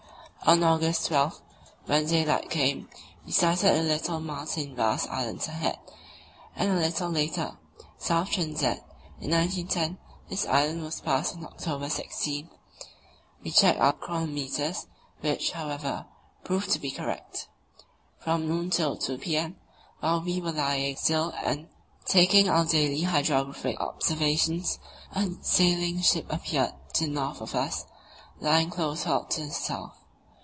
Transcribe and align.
On 0.43 0.63
August 0.63 1.05
12, 1.05 1.39
when 1.85 2.07
daylight 2.07 2.49
came, 2.49 2.89
we 3.27 3.31
sighted 3.31 3.75
the 3.77 3.83
little 3.83 4.19
Martin 4.19 4.75
Vaz 4.75 5.05
Islands 5.05 5.47
ahead, 5.47 5.77
and 6.55 6.71
a 6.71 6.75
little 6.81 7.11
later 7.11 7.59
South 7.99 8.31
Trinidad 8.31 8.81
(in 9.21 9.29
1910 9.29 9.99
this 10.29 10.47
island 10.47 10.81
was 10.81 10.99
passed 10.99 11.35
on 11.35 11.43
October 11.45 11.89
16). 11.89 12.49
We 13.43 13.51
checked 13.51 13.79
our 13.79 13.93
chronometers, 13.93 14.87
which, 15.19 15.51
however, 15.51 16.07
proved 16.43 16.71
to 16.71 16.79
be 16.79 16.89
correct. 16.89 17.47
From 18.19 18.47
noon 18.47 18.71
till 18.71 18.97
2 18.97 19.19
p.m., 19.19 19.57
while 19.99 20.21
we 20.21 20.41
were 20.41 20.51
lying 20.53 20.95
still 20.95 21.33
and 21.43 21.69
taking 22.05 22.49
our 22.49 22.65
daily 22.65 23.03
hydrographic 23.03 23.79
observations, 23.79 24.79
a 25.13 25.27
sailing 25.41 26.01
ship 26.01 26.25
appeared 26.33 26.73
to 26.93 27.05
the 27.05 27.11
north 27.11 27.41
of 27.41 27.53
us, 27.53 27.85
lying 28.39 28.71
close 28.71 29.03
hauled 29.03 29.29
to 29.29 29.45
the 29.45 29.51
south. 29.51 29.99